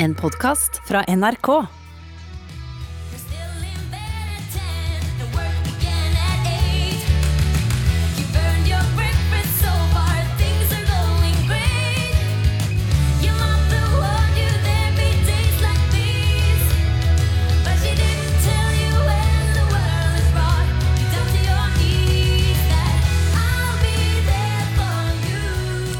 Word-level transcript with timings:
En 0.00 0.14
podkast 0.14 0.80
fra 0.84 1.02
NRK. 1.06 1.77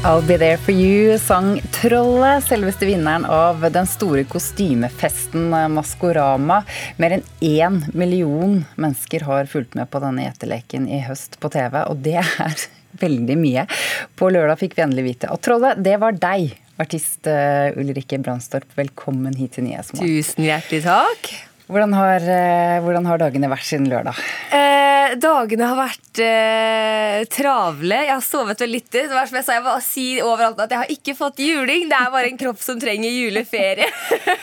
I'll 0.09 0.25
Be 0.25 0.37
There 0.37 0.57
For 0.57 0.73
You 0.73 1.19
sang 1.21 1.59
Trollet, 1.69 2.41
selveste 2.47 2.87
vinneren 2.87 3.27
av 3.29 3.61
den 3.71 3.85
store 3.85 4.23
kostymefesten 4.25 5.51
eh, 5.53 5.67
Maskorama. 5.69 6.63
Mer 6.97 7.13
enn 7.19 7.25
én 7.45 7.77
million 7.93 8.55
mennesker 8.73 9.27
har 9.27 9.45
fulgt 9.51 9.77
med 9.77 9.85
på 9.93 10.01
denne 10.01 10.25
gjeteleken 10.25 10.87
i 10.89 11.03
høst 11.05 11.37
på 11.37 11.51
TV, 11.53 11.77
og 11.83 12.01
det 12.07 12.15
er 12.23 12.65
veldig 13.03 13.37
mye. 13.37 13.67
På 14.17 14.31
lørdag 14.33 14.57
fikk 14.63 14.79
vi 14.79 14.85
endelig 14.87 15.05
vite 15.11 15.29
at 15.29 15.45
Trollet, 15.45 15.85
det 15.85 15.99
var 16.01 16.17
deg. 16.17 16.57
Artist 16.81 17.29
uh, 17.29 17.69
Ulrikke 17.77 18.17
Brandstorp, 18.17 18.73
velkommen 18.81 19.37
hit 19.37 19.59
til 19.59 19.69
Nyhetsmorgen. 19.69 20.09
Tusen 20.09 20.49
hjertelig 20.49 20.87
takk. 20.89 21.33
Hvordan 21.69 21.93
har, 21.93 22.23
uh, 22.25 22.79
hvordan 22.81 23.05
har 23.05 23.21
dagene 23.21 23.49
vært 23.51 23.67
siden 23.67 23.85
lørdag? 23.91 24.17
Eh, 24.57 25.13
dagene 25.21 25.67
har 25.69 25.77
vært 25.77 26.21
eh, 26.23 27.21
travle. 27.29 27.99
Jeg 28.07 28.11
har 28.11 28.25
sovet 28.25 28.61
vel 28.63 28.73
litt. 28.73 28.89
Det 28.93 29.05
var 29.11 29.29
som 29.29 29.39
jeg 29.39 29.45
sa, 29.45 29.57
jeg 29.57 29.65
bare 29.65 29.85
sier 29.85 30.25
overalt 30.27 30.61
at 30.63 30.73
jeg 30.73 30.81
har 30.81 30.93
ikke 30.93 31.15
fått 31.17 31.41
juling. 31.43 31.87
Det 31.89 31.97
er 31.97 32.11
bare 32.13 32.31
en 32.31 32.39
kropp 32.41 32.61
som 32.63 32.81
trenger 32.81 33.13
juleferie. 33.13 33.89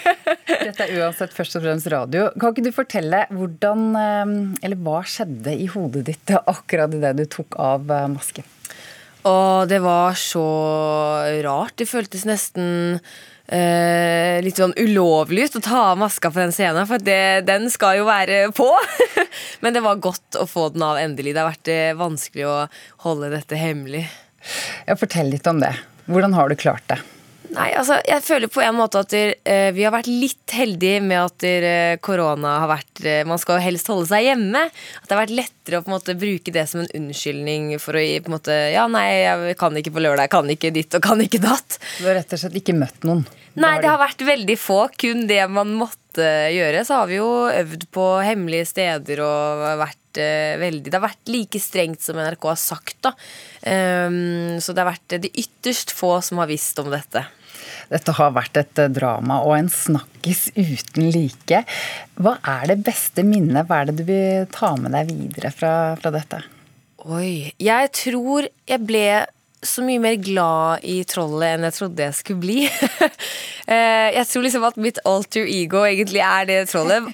Dette 0.67 0.87
er 0.87 0.95
uansett 1.01 1.35
først 1.37 1.59
og 1.59 1.67
fremst 1.67 1.91
radio. 1.93 2.29
Kan 2.39 2.55
ikke 2.55 2.67
du 2.67 2.73
fortelle 2.75 3.25
hvordan, 3.35 3.87
eh, 4.01 4.35
eller 4.67 4.83
hva 4.87 5.03
skjedde 5.07 5.55
i 5.55 5.71
hodet 5.71 6.07
ditt 6.11 6.35
akkurat 6.39 6.95
idet 6.95 7.17
du 7.19 7.27
tok 7.31 7.59
av 7.63 7.91
eh, 7.91 8.11
masken? 8.15 8.53
Og 9.27 9.67
det 9.67 9.81
var 9.83 10.15
så 10.19 10.47
rart. 11.43 11.75
Det 11.81 11.89
føltes 11.91 12.23
nesten 12.29 13.09
eh, 13.49 14.43
litt 14.45 14.59
sånn 14.61 14.75
ulovlig 14.79 15.49
ut 15.49 15.59
å 15.61 15.65
ta 15.65 15.81
av 15.93 16.01
maska 16.01 16.31
på 16.33 16.43
den 16.43 16.55
scenen, 16.55 16.87
for 16.89 17.03
det, 17.03 17.47
den 17.49 17.71
skal 17.73 18.01
jo 18.01 18.07
være 18.09 18.47
på. 18.57 18.69
Men 19.65 19.77
det 19.77 19.85
var 19.87 20.03
godt 20.03 20.39
å 20.41 20.47
få 20.51 20.69
den 20.75 20.85
av 20.87 21.01
endelig. 21.01 21.35
Det 21.35 21.43
har 21.43 21.53
vært 21.53 21.73
eh, 21.73 21.99
vanskelig 21.99 22.47
å 22.51 22.57
holde 23.07 23.33
dette 23.35 23.59
hemmelig. 23.61 24.07
Ja, 24.87 24.97
Fortell 24.99 25.33
litt 25.35 25.47
om 25.51 25.63
det. 25.63 25.75
Hvordan 26.07 26.37
har 26.39 26.51
du 26.51 26.59
klart 26.59 26.87
det? 26.91 27.01
Nei, 27.57 27.71
altså, 27.79 27.97
jeg 28.05 28.21
føler 28.25 28.51
på 28.53 28.61
en 28.61 28.77
måte 28.77 29.01
at 29.01 29.13
der, 29.15 29.33
uh, 29.49 29.71
vi 29.73 29.87
har 29.87 29.95
vært 29.95 30.11
litt 30.11 30.53
heldige 30.53 31.01
med 31.05 31.23
at 31.23 31.37
der, 31.41 31.67
uh, 31.67 32.01
korona 32.05 32.59
har 32.63 32.71
vært 32.75 33.01
uh, 33.07 33.23
Man 33.29 33.41
skal 33.41 33.57
jo 33.57 33.65
helst 33.65 33.89
holde 33.89 34.09
seg 34.11 34.27
hjemme. 34.29 34.67
At 34.69 35.07
det 35.07 35.17
har 35.17 35.23
vært 35.23 35.37
lettere 35.39 35.81
å 35.81 35.87
på 35.87 35.91
en 35.91 35.97
måte 35.97 36.19
bruke 36.21 36.53
det 36.53 36.67
som 36.69 36.83
en 36.83 36.93
unnskyldning 36.99 37.73
for 37.83 37.97
å 37.97 38.03
gi 38.03 38.19
på 38.21 38.31
en 38.31 38.37
måte 38.37 38.57
Ja, 38.75 38.85
nei, 38.93 39.07
jeg 39.23 39.57
kan 39.61 39.77
ikke 39.79 39.95
på 39.97 40.05
lørdag, 40.05 40.27
jeg 40.27 40.35
kan 40.37 40.53
ikke 40.53 40.73
ditt 40.75 40.99
og 40.99 41.05
kan 41.07 41.23
ikke 41.25 41.41
datt. 41.45 41.79
Du 41.97 42.11
har 42.11 42.19
rett 42.21 42.37
og 42.37 42.43
slett 42.43 42.59
ikke 42.61 42.77
møtt 42.77 43.09
noen? 43.09 43.25
Nei, 43.57 43.79
det 43.81 43.89
har 43.89 44.03
vært 44.03 44.21
veldig 44.21 44.59
få. 44.61 44.83
Kun 45.01 45.25
det 45.31 45.41
man 45.49 45.71
måtte 45.79 46.27
gjøre. 46.53 46.83
Så 46.85 46.99
har 46.99 47.09
vi 47.09 47.17
jo 47.17 47.31
øvd 47.49 47.87
på 47.95 48.05
hemmelige 48.21 48.69
steder 48.69 49.23
og 49.25 49.65
vært 49.81 50.21
veldig 50.61 50.89
Det 50.89 50.97
har 50.97 51.05
vært 51.05 51.29
like 51.29 51.61
strengt 51.61 52.05
som 52.05 52.21
NRK 52.21 52.45
har 52.49 52.61
sagt, 52.61 52.99
da. 53.05 53.11
Um, 53.65 54.57
så 54.61 54.73
det 54.73 54.81
har 54.81 54.89
vært 54.89 55.17
de 55.25 55.33
ytterst 55.41 55.93
få 55.97 56.15
som 56.25 56.41
har 56.41 56.49
visst 56.49 56.81
om 56.81 56.89
dette. 56.93 57.25
Dette 57.93 58.15
har 58.19 58.35
vært 58.35 58.59
et 58.61 58.83
eh, 58.83 58.91
drama 58.93 59.41
og 59.47 59.55
en 59.59 59.71
snakkis 59.71 60.49
uten 60.57 61.11
like. 61.15 61.63
Hva 62.19 62.37
er 62.57 62.73
det 62.73 62.81
beste 62.87 63.25
minnet? 63.27 63.69
Hva 63.69 63.83
er 63.83 63.91
det 63.91 64.01
du 64.01 64.05
vil 64.09 64.51
ta 64.55 64.75
med 64.81 64.95
deg 64.97 65.13
videre 65.13 65.55
fra, 65.55 65.73
fra 66.01 66.13
dette? 66.15 66.43
Oi. 67.07 67.55
Jeg 67.63 67.91
tror 67.95 68.49
jeg 68.67 68.87
ble 68.87 69.09
så 69.67 69.83
mye 69.83 69.99
mer 69.99 70.19
glad 70.21 70.85
i 70.87 71.01
trollet 71.09 71.57
enn 71.57 71.65
jeg 71.67 71.75
trodde 71.79 72.09
jeg 72.09 72.19
skulle 72.23 72.43
bli. 72.45 72.65
Eh, 73.67 74.13
jeg 74.15 74.29
tror 74.31 74.45
liksom 74.45 74.63
at 74.63 74.77
mitt 74.79 75.01
alter 75.11 75.49
ego 75.51 75.81
egentlig 75.83 76.21
er 76.23 76.45
det 76.47 76.59
trollet. 76.71 77.09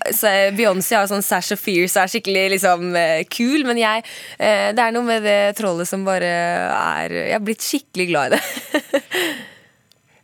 Beyoncé 0.53 0.99
har 0.99 1.07
sånn 1.09 1.25
Sash 1.25 1.55
of 1.55 1.63
Fear, 1.65 1.87
så 1.89 2.03
er 2.03 2.11
skikkelig 2.13 2.43
liksom 2.53 2.91
eh, 2.93 3.23
kul, 3.25 3.65
men 3.65 3.81
jeg 3.81 4.05
Det 4.37 4.85
er 4.85 4.93
noe 4.93 5.07
med 5.07 5.25
det 5.25 5.55
trollet 5.57 5.89
som 5.89 6.05
bare 6.05 6.29
er 6.29 7.17
Jeg 7.23 7.33
har 7.39 7.47
blitt 7.47 7.65
skikkelig 7.65 8.09
glad 8.11 8.37
i 8.37 8.37
det. 8.37 9.01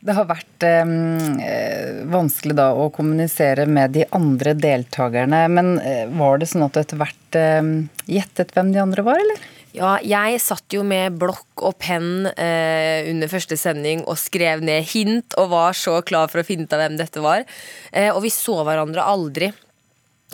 Det 0.08 0.14
har 0.16 0.24
vært 0.24 0.64
eh, 0.64 2.04
vanskelig 2.08 2.54
da 2.56 2.70
å 2.72 2.86
kommunisere 2.94 3.66
med 3.68 3.92
de 3.92 4.06
andre 4.16 4.54
deltakerne. 4.56 5.42
Men 5.52 5.74
eh, 5.84 6.06
var 6.16 6.40
det 6.40 6.48
sånn 6.48 6.64
at 6.64 6.72
du 6.72 6.80
etter 6.80 7.00
hvert 7.02 7.36
eh, 7.36 7.72
gjettet 8.08 8.54
hvem 8.56 8.72
de 8.72 8.80
andre 8.80 9.04
var, 9.04 9.20
eller? 9.20 9.42
Ja, 9.76 9.98
jeg 10.00 10.40
satt 10.40 10.72
jo 10.72 10.80
med 10.86 11.18
blokk 11.20 11.60
og 11.60 11.76
penn 11.82 12.24
eh, 12.32 13.04
under 13.10 13.28
første 13.28 13.58
sending 13.60 14.00
og 14.08 14.16
skrev 14.16 14.64
ned 14.64 14.88
hint 14.94 15.36
og 15.38 15.52
var 15.52 15.76
så 15.76 15.98
klar 16.08 16.32
for 16.32 16.40
å 16.40 16.46
finne 16.46 16.64
ut 16.64 16.72
av 16.72 16.80
hvem 16.86 16.96
dette 16.98 17.22
var. 17.22 17.44
Eh, 17.92 18.08
og 18.08 18.22
vi 18.24 18.32
så 18.32 18.62
hverandre 18.64 19.04
aldri. 19.04 19.52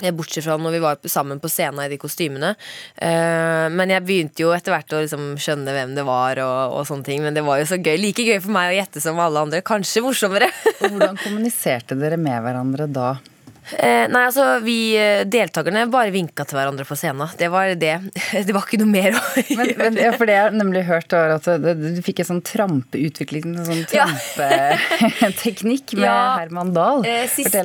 Eh, 0.02 0.10
bortsett 0.10 0.42
fra 0.44 0.56
når 0.58 0.74
vi 0.74 0.80
var 0.82 0.98
sammen 1.06 1.38
på 1.38 1.48
scenen 1.52 1.84
i 1.84 1.90
de 1.92 1.98
kostymene. 2.02 2.54
Uh, 2.98 3.70
men 3.70 3.92
jeg 3.94 4.02
begynte 4.02 4.42
jo 4.42 4.50
etter 4.54 4.74
hvert 4.74 4.90
å 4.90 5.02
liksom 5.04 5.36
skjønne 5.38 5.74
hvem 5.76 5.94
det 5.94 6.06
var. 6.08 6.40
Og, 6.42 6.78
og, 6.80 6.88
sånne 6.88 7.06
ting 7.06 7.22
Men 7.22 7.36
det 7.36 7.44
var 7.46 7.60
jo 7.60 7.68
så 7.70 7.78
gøy. 7.78 7.94
Like 8.02 8.26
gøy 8.26 8.40
for 8.42 8.54
meg 8.56 8.72
å 8.72 8.78
gjette 8.80 9.02
som 9.04 9.20
alle 9.22 9.44
andre. 9.46 9.62
Kanskje 9.66 10.02
morsommere. 10.02 10.50
og 10.80 10.88
Hvordan 10.88 11.20
kommuniserte 11.22 11.98
dere 12.00 12.18
med 12.18 12.42
hverandre 12.42 12.90
da? 12.90 13.12
Eh, 13.72 14.04
nei, 14.12 14.26
altså, 14.28 14.44
vi 14.64 14.76
eh, 15.00 15.22
deltakerne 15.24 15.86
bare 15.92 16.12
vinka 16.12 16.44
til 16.44 16.58
hverandre 16.58 16.84
på 16.84 16.96
scenen. 16.98 17.30
Det 17.40 17.48
var 17.52 17.72
det. 17.80 17.96
Det 18.44 18.52
var 18.52 18.66
ikke 18.66 18.80
noe 18.82 18.90
mer 18.90 19.16
å 19.16 19.22
gjøre. 19.22 19.56
Men, 19.56 19.70
men, 19.78 19.96
ja, 20.02 20.10
for 20.18 20.28
det 20.28 20.36
jeg 20.36 20.44
har 20.44 20.56
nemlig 20.56 20.82
hørt, 20.88 21.14
var 21.14 21.36
at 21.38 21.48
du 21.80 22.00
fikk 22.04 22.20
en 22.22 22.30
sånn 22.34 22.42
trampeutvikling, 22.44 23.54
en 23.54 23.68
sånn 23.68 23.84
trampeteknikk 23.88 25.94
med 25.98 26.06
ja. 26.06 26.18
Herman 26.42 26.74
Dahl. 26.76 27.06
Eh, 27.08 27.24
siste, 27.32 27.64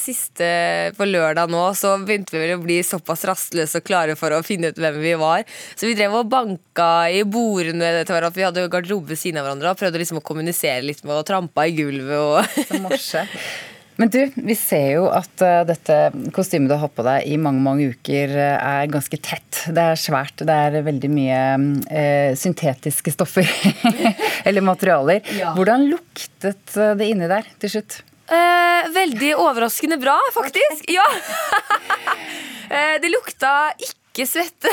siste, 0.00 0.50
på 0.96 1.08
lørdag 1.08 1.52
nå 1.52 1.66
så 1.76 1.96
begynte 2.00 2.36
vi 2.36 2.44
vel 2.44 2.56
å 2.56 2.64
bli 2.64 2.80
såpass 2.86 3.26
rastløse 3.28 3.82
og 3.82 3.86
klare 3.86 4.16
for 4.18 4.32
å 4.32 4.42
finne 4.46 4.72
ut 4.72 4.80
hvem 4.80 5.00
vi 5.02 5.14
var. 5.20 5.44
Så 5.76 5.90
vi 5.90 5.96
drev 5.98 6.16
og 6.22 6.32
banka 6.32 6.90
i 7.12 7.22
bordene 7.28 7.92
til 8.02 8.16
hverandre. 8.16 8.36
Vi 8.36 8.48
hadde 8.48 8.68
garderobe 8.72 9.12
ved 9.12 9.20
siden 9.20 9.42
av 9.42 9.48
hverandre 9.48 9.74
og 9.74 9.80
prøvde 9.80 10.00
liksom 10.00 10.22
å 10.22 10.26
kommunisere 10.26 10.84
litt 10.86 11.04
med 11.04 11.20
å 11.20 11.26
trampe 11.26 11.68
i 11.68 11.76
gulvet. 11.76 12.16
Og 12.16 12.68
Som 12.70 12.86
morse. 12.88 13.26
Men 13.96 14.10
du, 14.12 14.18
vi 14.34 14.54
ser 14.58 14.90
jo 14.98 15.06
at 15.08 15.42
uh, 15.44 15.62
dette 15.68 15.96
kostymet 16.36 16.68
du 16.70 16.76
har 16.76 16.90
på 16.92 17.04
deg 17.06 17.28
i 17.30 17.38
mange 17.40 17.62
mange 17.64 17.88
uker, 17.94 18.34
uh, 18.36 18.56
er 18.60 18.90
ganske 18.92 19.18
tett. 19.24 19.62
Det 19.72 19.86
er 19.92 20.00
svært. 20.00 20.44
Det 20.46 20.56
er 20.66 20.84
veldig 20.86 21.10
mye 21.10 21.38
eh, 21.88 22.34
syntetiske 22.38 23.14
stoffer. 23.14 23.48
Eller 24.48 24.64
materialer. 24.64 25.24
Ja. 25.38 25.54
Hvordan 25.56 25.88
luktet 25.90 26.76
det 26.76 27.08
inni 27.08 27.30
der 27.30 27.48
til 27.62 27.78
slutt? 27.78 28.02
veldig 28.90 29.28
overraskende 29.38 30.00
bra, 30.02 30.16
faktisk. 30.34 30.82
Okay. 30.82 30.96
Ja. 30.96 31.04
det 33.02 33.10
lukta 33.12 33.52
ikke 33.78 33.95
ikke 34.16 34.26
svette. 34.28 34.72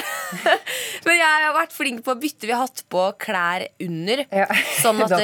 Men 1.06 1.20
jeg 1.20 1.44
har 1.44 1.56
vært 1.58 1.76
flink 1.76 2.04
på 2.06 2.14
å 2.14 2.20
bytte. 2.20 2.48
Vi 2.48 2.54
har 2.56 2.64
hatt 2.64 2.84
på 2.92 3.04
klær 3.22 3.66
under. 3.84 4.24
Ja. 4.32 4.48
Sånn 4.80 5.04
at 5.06 5.16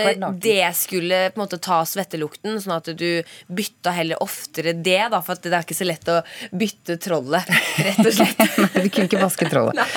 det 0.44 0.72
skulle 0.78 1.22
på 1.32 1.40
en 1.40 1.46
måte 1.46 1.62
ta 1.64 1.80
svettelukten. 1.88 2.60
Sånn 2.60 2.76
at 2.76 2.92
du 3.00 3.08
bytta 3.48 3.96
heller 3.96 4.22
oftere 4.24 4.76
det, 4.76 5.02
da, 5.14 5.22
for 5.24 5.40
det 5.40 5.54
er 5.54 5.64
ikke 5.64 5.80
så 5.80 5.88
lett 5.88 6.12
å 6.12 6.20
bytte 6.52 7.00
trollet, 7.02 7.48
rett 7.80 8.04
og 8.04 8.14
slett. 8.20 8.46
Du 8.80 8.88
kunne 8.92 9.08
ikke 9.08 9.22
vaske 9.22 9.48
trollet. 9.50 9.80
Nei. 9.80 9.88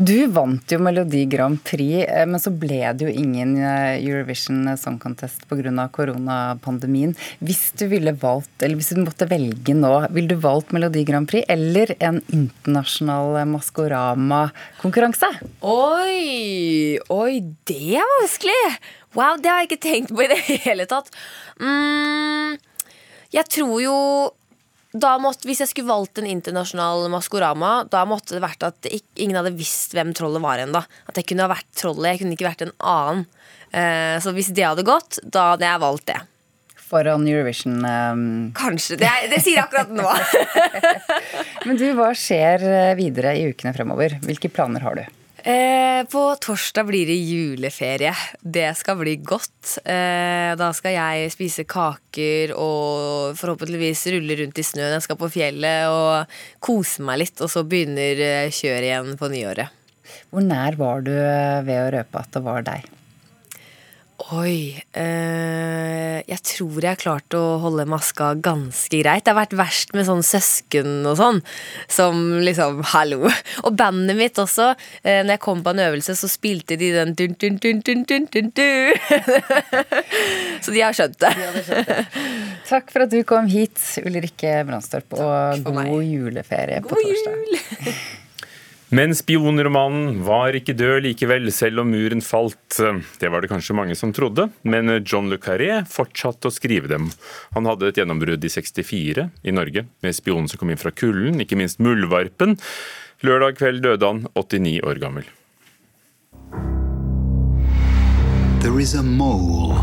Du 0.00 0.16
vant 0.32 0.72
jo 0.72 0.78
Melodi 0.80 1.26
Grand 1.28 1.58
Prix, 1.60 2.06
eh, 2.08 2.24
men 2.24 2.40
så 2.40 2.48
ble 2.56 2.78
det 2.96 3.04
jo 3.04 3.10
ingen 3.12 3.50
eh, 3.60 3.98
Eurovision 4.00 4.70
Song 4.80 4.96
Contest 5.02 5.42
pga. 5.50 5.84
koronapandemien. 5.92 7.12
Hvis 7.44 7.74
du 7.76 7.84
ville 7.90 8.14
valgt, 8.16 8.54
eller 8.62 8.80
hvis 8.80 8.94
du 8.96 9.02
måtte 9.02 9.28
velge 9.28 9.74
nå, 9.76 9.92
ville 10.16 10.32
du 10.32 10.40
valgt 10.40 10.72
Melodi 10.72 11.04
Grand 11.04 11.28
Prix 11.28 11.44
eller 11.52 11.92
en 12.00 12.22
internasjonal 12.32 13.44
Maskorama-konkurranse? 13.52 15.28
Oi! 15.68 16.96
Oi, 17.12 17.44
det 17.68 18.00
er 18.00 18.10
vanskelig! 18.16 18.58
Wow, 19.12 19.36
det 19.36 19.52
har 19.52 19.60
jeg 19.60 19.68
ikke 19.68 19.84
tenkt 19.84 20.16
på 20.16 20.24
i 20.24 20.32
det 20.32 20.40
hele 20.64 20.88
tatt. 20.88 21.12
Mm, 21.60 22.56
jeg 23.36 23.52
tror 23.52 23.76
jo 23.84 23.96
måtte, 24.92 25.46
Hvis 25.46 25.60
jeg 25.62 25.70
skulle 25.70 25.90
valgt 25.90 26.18
en 26.18 26.26
internasjonal 26.26 27.08
Maskorama, 27.12 27.84
da 27.90 28.04
måtte 28.04 28.34
det 28.34 28.42
vært 28.42 28.66
at 28.66 28.88
ingen 28.90 29.38
hadde 29.38 29.54
visst 29.54 29.94
hvem 29.94 30.12
trollet 30.16 30.42
var 30.42 30.58
ennå. 30.58 30.82
At 31.06 31.16
jeg 31.16 31.28
kunne 31.30 31.46
ha 31.46 31.52
vært 31.52 31.68
trollet, 31.78 32.12
jeg 32.12 32.22
kunne 32.22 32.34
ikke 32.34 32.48
vært 32.48 32.66
en 32.66 32.74
annen. 32.78 33.24
Uh, 33.70 34.18
så 34.18 34.34
hvis 34.34 34.50
det 34.50 34.66
hadde 34.66 34.82
gått, 34.82 35.20
da 35.22 35.52
hadde 35.52 35.68
jeg 35.68 35.82
valgt 35.84 36.08
det. 36.10 36.18
Foran 36.90 37.28
Eurovision? 37.28 37.84
Um... 37.86 38.50
Kanskje. 38.58 38.98
Det, 38.98 39.10
det 39.30 39.38
sier 39.44 39.60
jeg 39.60 39.68
akkurat 39.68 39.92
nå. 39.94 40.08
Men 41.68 41.78
du, 41.78 41.86
hva 41.94 42.10
skjer 42.18 42.66
eh, 42.66 42.92
videre 42.98 43.36
i 43.38 43.46
ukene 43.52 43.70
fremover? 43.76 44.18
Hvilke 44.24 44.50
planer 44.50 44.82
har 44.82 44.98
du? 44.98 45.19
Eh, 45.44 46.04
på 46.04 46.22
torsdag 46.40 46.84
blir 46.84 47.06
det 47.08 47.16
juleferie. 47.16 48.12
Det 48.40 48.74
skal 48.76 48.98
bli 49.00 49.16
godt. 49.16 49.78
Eh, 49.84 50.52
da 50.60 50.68
skal 50.76 50.96
jeg 50.96 51.32
spise 51.32 51.64
kaker 51.64 52.52
og 52.52 53.38
forhåpentligvis 53.40 54.04
rulle 54.16 54.36
rundt 54.42 54.60
i 54.60 54.66
snøen. 54.66 54.98
Jeg 54.98 55.06
skal 55.08 55.20
på 55.20 55.30
fjellet 55.32 55.88
og 55.88 56.38
kose 56.60 57.04
meg 57.06 57.22
litt, 57.24 57.40
og 57.40 57.52
så 57.52 57.64
begynner 57.64 58.20
eh, 58.20 58.52
kjøret 58.52 58.90
igjen 58.90 59.20
på 59.20 59.32
nyåret. 59.32 59.76
Hvor 60.30 60.44
nær 60.44 60.76
var 60.76 61.04
du 61.06 61.14
ved 61.14 61.76
å 61.78 61.92
røpe 61.96 62.20
at 62.20 62.34
det 62.36 62.44
var 62.44 62.66
deg? 62.66 62.88
Oi 64.30 64.78
øh, 64.94 66.18
Jeg 66.22 66.42
tror 66.46 66.76
jeg 66.78 66.92
har 66.92 67.00
klart 67.00 67.34
å 67.34 67.42
holde 67.64 67.86
maska 67.90 68.28
ganske 68.38 69.00
greit. 69.00 69.24
Det 69.26 69.32
har 69.32 69.38
vært 69.40 69.56
verst 69.58 69.94
med 69.96 70.06
sånn 70.06 70.22
søsken 70.26 71.00
og 71.08 71.16
sånn. 71.18 71.40
Som 71.90 72.38
liksom 72.46 72.84
Hallo. 72.92 73.24
Og 73.64 73.74
bandet 73.78 74.18
mitt 74.18 74.38
også. 74.38 74.70
Øh, 75.02 75.20
når 75.24 75.34
jeg 75.34 75.42
kom 75.42 75.64
på 75.66 75.74
en 75.74 75.82
øvelse, 75.88 76.14
så 76.20 76.30
spilte 76.30 76.78
de 76.78 76.92
den 76.94 77.16
dun, 77.18 77.34
dun, 77.42 77.58
dun, 77.58 77.82
dun, 77.82 78.06
dun, 78.06 78.30
dun, 78.30 78.52
dun. 78.54 78.94
Så 80.64 80.74
de 80.76 80.84
har 80.84 80.94
skjønt 80.94 81.18
det. 81.22 81.34
De 81.34 81.66
skjønt 81.66 81.90
det. 81.90 82.00
Takk 82.70 82.94
for 82.94 83.08
at 83.08 83.12
du 83.12 83.20
kom 83.26 83.50
hit, 83.50 83.82
Ulrikke 84.04 84.60
Brandstorp, 84.68 85.18
og 85.18 85.66
god 85.66 86.02
juleferie 86.06 86.82
god 86.84 86.92
på 86.92 87.02
torsdag. 87.02 87.46
Jul. 87.50 87.94
Men 88.90 89.12
spionromanen 89.14 90.16
var 90.26 90.56
ikke 90.58 90.74
død 90.74 91.04
likevel, 91.04 91.44
selv 91.54 91.84
om 91.84 91.92
muren 91.94 92.18
falt. 92.26 92.74
Det 93.22 93.28
var 93.30 93.44
det 93.44 93.50
kanskje 93.52 93.76
mange 93.78 93.94
som 93.94 94.10
trodde, 94.10 94.48
men 94.66 94.90
John 95.06 95.30
le 95.30 95.38
Carré 95.38 95.84
fortsatte 95.86 96.50
å 96.50 96.54
skrive 96.54 96.90
dem. 96.90 97.06
Han 97.54 97.70
hadde 97.70 97.92
et 97.92 98.00
gjennombrudd 98.02 98.42
i 98.42 98.50
64 98.50 99.28
i 99.46 99.54
Norge, 99.54 99.86
med 100.02 100.18
spionen 100.18 100.50
som 100.50 100.58
kom 100.58 100.74
inn 100.74 100.80
fra 100.80 100.90
kulden, 100.90 101.38
ikke 101.38 101.60
minst 101.60 101.78
Muldvarpen. 101.78 102.58
Lørdag 103.22 103.60
kveld 103.62 103.86
døde 103.86 104.10
han, 104.10 104.24
89 104.34 104.82
år 104.82 104.98
gammel. 104.98 105.30
There 108.60 108.82
is 108.82 108.98
a 108.98 109.06
mole 109.06 109.78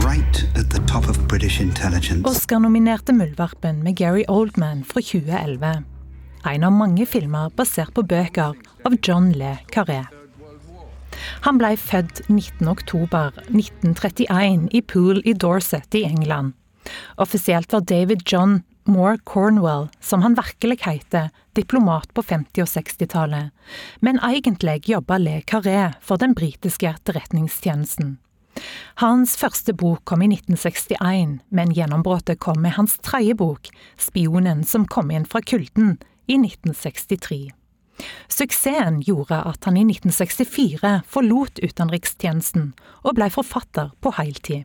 right 0.00 0.44
at 0.56 0.72
the 0.72 0.80
top 0.88 1.04
of 1.08 1.20
British 1.28 1.60
intelligence. 1.60 2.24
Oscar-nominerte 2.24 3.12
Muldvarpen 3.12 3.84
med 3.84 4.00
Gary 4.00 4.24
Oldman 4.28 4.86
fra 4.88 5.04
2011 5.04 5.91
en 6.44 6.64
av 6.66 6.72
mange 6.74 7.06
filmer 7.06 7.50
basert 7.56 7.94
på 7.94 8.02
bøker 8.08 8.54
av 8.86 8.92
John 9.06 9.32
Le 9.38 9.58
Carré. 9.72 10.02
Han 11.46 11.58
ble 11.60 11.76
født 11.78 12.20
19.10.1931 12.28 14.68
i 14.74 14.80
Pool 14.82 15.22
i 15.28 15.32
Dorset 15.34 15.94
i 15.94 16.04
England. 16.08 16.52
Offisielt 17.22 17.72
var 17.72 17.80
David 17.86 18.20
John 18.26 18.62
Moore 18.84 19.18
Cornwell, 19.24 19.88
som 20.00 20.22
han 20.22 20.34
virkelig 20.34 20.78
heter, 20.82 21.30
diplomat 21.54 22.14
på 22.14 22.22
50- 22.22 22.62
og 22.64 22.68
60-tallet, 22.72 23.50
men 24.00 24.18
egentlig 24.18 24.88
jobba 24.90 25.18
Le 25.22 25.40
Carré 25.46 25.92
for 26.02 26.16
den 26.18 26.34
britiske 26.34 26.90
etterretningstjenesten. 26.90 28.18
Hans 29.00 29.36
første 29.38 29.72
bok 29.72 30.04
kom 30.04 30.22
i 30.24 30.28
1961, 30.34 31.38
men 31.50 31.72
gjennombruddet 31.72 32.40
kom 32.42 32.60
med 32.62 32.76
hans 32.76 32.98
tredje 32.98 33.34
bok, 33.38 33.70
'Spionen 33.96 34.64
som 34.64 34.86
kom 34.86 35.10
inn 35.10 35.26
fra 35.26 35.40
kulden', 35.40 35.98
i 36.26 36.38
1963. 36.38 37.52
Suksessen 38.28 39.00
gjorde 39.06 39.38
at 39.46 39.64
han 39.64 39.76
i 39.76 39.84
1964 39.84 41.02
forlot 41.08 41.60
utenrikstjenesten 41.62 42.72
og 43.02 43.16
ble 43.18 43.28
forfatter 43.30 43.92
på 44.00 44.14
heltid. 44.16 44.64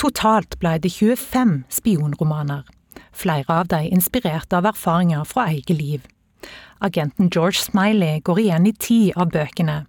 Totalt 0.00 0.58
ble 0.60 0.76
det 0.82 0.90
25 0.96 1.62
spionromaner, 1.72 2.64
flere 3.14 3.60
av 3.60 3.70
dem 3.70 3.92
inspirert 3.94 4.52
av 4.52 4.66
erfaringer 4.72 5.24
fra 5.28 5.46
eget 5.52 5.78
liv. 5.78 6.06
Agenten 6.84 7.30
George 7.32 7.62
Smiley 7.62 8.20
går 8.20 8.40
igjen 8.42 8.66
i 8.68 8.74
ti 8.76 9.00
av 9.16 9.30
bøkene. 9.32 9.84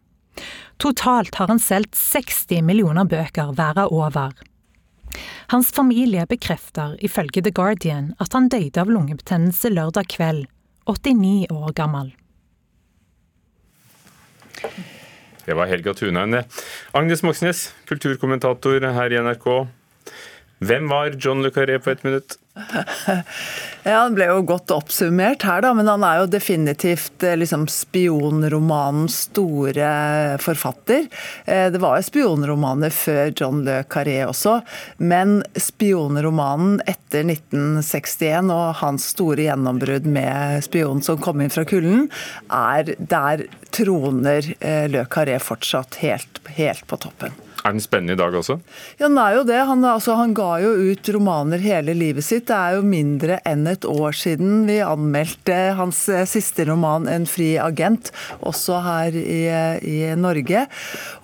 Totalt 0.78 1.36
har 1.40 1.48
han 1.48 1.60
solgt 1.60 1.96
60 1.96 2.62
millioner 2.64 3.08
bøker 3.10 3.56
verden 3.58 3.92
over. 3.92 4.36
Hans 5.52 5.72
familie 5.72 6.26
bekrefter 6.28 6.96
ifølge 7.04 7.42
The 7.42 7.54
Guardian 7.56 8.14
at 8.20 8.34
han 8.36 8.50
døde 8.52 8.82
av 8.82 8.92
lungebetennelse 8.92 9.72
lørdag 9.72 10.10
kveld, 10.12 10.46
89 10.86 11.48
år 11.50 11.74
gammel. 11.74 12.16
Det 15.46 15.54
var 15.54 15.70
Helga 15.70 15.94
Tunheim, 15.94 16.32
det. 16.32 16.46
Agnes 16.92 17.24
Moxnes, 17.24 17.68
kulturkommentator 17.86 18.88
her 18.96 19.14
i 19.14 19.20
NRK. 19.22 19.68
Hvem 20.64 20.88
var 20.88 21.16
John 21.20 21.44
Le 21.44 21.50
Carré 21.50 21.80
på 21.80 21.90
ett 21.90 22.04
minutt? 22.04 22.38
Ja, 23.86 24.00
Han 24.00 24.16
ble 24.18 24.26
jo 24.32 24.40
godt 24.48 24.72
oppsummert 24.74 25.44
her, 25.46 25.60
da, 25.62 25.70
men 25.78 25.86
han 25.86 26.02
er 26.08 26.24
jo 26.24 26.30
definitivt 26.34 27.22
eh, 27.22 27.36
liksom, 27.38 27.68
spionromanens 27.70 29.20
store 29.28 29.90
forfatter. 30.42 31.06
Eh, 31.46 31.68
det 31.70 31.82
var 31.84 32.00
jo 32.00 32.08
spionromaner 32.08 32.96
før 32.96 33.30
John 33.36 33.62
Le 33.68 33.84
Carré 33.92 34.18
også, 34.26 34.56
men 34.98 35.38
spionromanen 35.54 36.80
etter 36.90 37.28
1961 37.28 38.50
og 38.56 38.80
hans 38.82 39.12
store 39.14 39.46
gjennombrudd 39.46 40.10
med 40.10 40.66
'Spionen 40.66 41.06
som 41.06 41.22
kom 41.22 41.44
inn 41.46 41.54
fra 41.54 41.68
kulden', 41.68 42.08
er 42.50 42.96
der 42.98 43.46
troner 43.70 44.56
eh, 44.58 44.88
Le 44.90 45.06
Carré 45.06 45.38
fortsatt 45.38 46.02
helt, 46.02 46.42
helt 46.58 46.88
på 46.90 47.04
toppen. 47.06 47.36
Er 47.66 47.74
den 47.74 47.82
spennende 47.82 48.14
i 48.14 48.20
dag 48.20 48.36
også? 48.38 48.60
Ja, 49.00 49.08
den 49.08 49.18
er 49.18 49.40
jo 49.40 49.44
det. 49.48 49.58
Han, 49.66 49.82
altså, 49.90 50.14
han, 50.20 50.36
ga 50.38 50.60
jo 50.62 50.70
ut 50.92 51.08
romaner 51.16 51.58
hele 51.64 51.96
livet 51.98 52.26
sitt. 52.28 52.46
Det 52.52 52.54
er 52.54 52.76
jo 52.78 52.84
mindre 52.86 53.40
enn 53.48 53.66
et 53.66 53.88
år 53.90 54.14
siden 54.14 54.68
vi 54.68 54.76
anmeldte 54.86 55.56
hans 55.80 56.04
eh, 56.14 56.28
siste 56.30 56.68
roman 56.70 57.10
'En 57.10 57.26
fri 57.26 57.56
agent', 57.58 58.12
også 58.46 58.82
her 58.86 59.18
i, 59.18 59.42
i 59.82 59.98
Norge. 60.14 60.68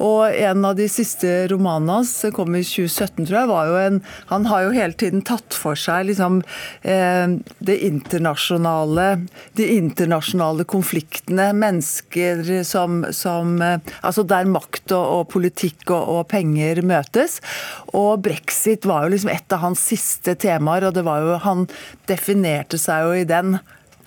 Og 0.02 0.34
en 0.34 0.66
av 0.66 0.80
de 0.80 0.88
siste 0.90 1.46
romanene 1.52 2.00
hans, 2.00 2.16
kom 2.34 2.58
i 2.58 2.64
2017, 2.66 3.28
tror 3.28 3.38
jeg, 3.44 3.52
var 3.52 3.70
jo 3.70 3.78
en 3.78 4.02
Han 4.34 4.46
har 4.50 4.64
jo 4.66 4.74
hele 4.74 4.98
tiden 4.98 5.22
tatt 5.22 5.54
for 5.54 5.78
seg 5.78 6.08
liksom 6.10 6.42
eh, 6.82 7.38
det 7.60 7.78
internasjonale 7.86 9.28
De 9.54 9.68
internasjonale 9.78 10.66
konfliktene, 10.66 11.52
mennesker 11.54 12.64
som, 12.66 13.04
som 13.14 13.62
eh, 13.62 13.78
Altså 14.02 14.26
der 14.26 14.50
makt 14.50 14.96
og, 14.98 15.06
og 15.20 15.30
politikk 15.36 15.92
og, 15.92 16.02
og 16.02 16.31
penger 16.32 16.82
møtes. 16.88 17.34
Og 17.92 18.24
brexit 18.26 18.86
var 18.90 19.00
jo 19.06 19.12
liksom 19.16 19.32
et 19.34 19.54
av 19.54 19.60
hans 19.66 19.82
siste 19.92 20.32
temaer, 20.40 20.84
og 20.88 20.94
det 20.98 21.06
var 21.08 21.20
jo, 21.26 21.32
han 21.44 21.60
definerte 22.10 22.78
seg 22.82 22.98
jo 23.08 23.12
i 23.22 23.30
den 23.30 23.48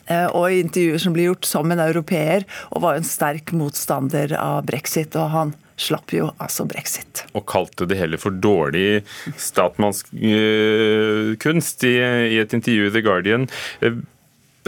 eh, 0.06 0.28
og 0.30 0.44
i 0.50 0.60
intervjuer 0.64 1.00
som 1.02 1.12
blir 1.16 1.28
gjort 1.32 1.46
som 1.48 1.66
en 1.72 1.84
europeer, 1.84 2.40
og 2.72 2.82
var 2.86 2.94
en 2.98 3.08
sterk 3.08 3.46
motstander 3.56 4.28
av 4.40 4.56
brexit. 4.68 5.12
og 5.16 5.26
han 5.34 5.50
slapp 5.80 6.12
jo 6.14 6.24
altså 6.38 6.64
brexit. 6.70 7.24
Og 7.34 7.42
kalte 7.50 7.86
det 7.90 7.98
heller 7.98 8.18
for 8.20 8.30
dårlig 8.30 9.02
statsmannskunst 9.40 11.84
i, 11.88 11.94
i 12.34 12.36
et 12.38 12.54
intervju 12.54 12.86
i 12.86 12.90
The 12.94 13.02
Guardian. 13.04 13.48
Eh, 13.82 13.94